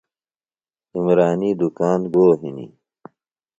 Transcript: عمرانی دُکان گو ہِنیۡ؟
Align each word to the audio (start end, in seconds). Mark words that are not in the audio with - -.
عمرانی 0.95 1.51
دُکان 1.59 2.01
گو 2.13 2.25
ہِنیۡ؟ 2.39 2.71